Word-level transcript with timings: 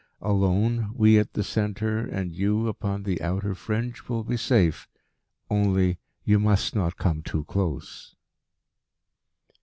Alone, 0.23 0.89
we 0.95 1.19
at 1.19 1.33
the 1.33 1.43
centre, 1.43 1.99
and 1.99 2.31
you, 2.35 2.67
upon 2.67 3.03
the 3.03 3.21
outer 3.21 3.53
fringe, 3.53 4.09
will 4.09 4.23
be 4.23 4.35
safe. 4.35 4.87
Only 5.47 5.99
you 6.23 6.39
must 6.39 6.73
not 6.73 6.97
come 6.97 7.21
too 7.21 7.43
close." 7.43 8.15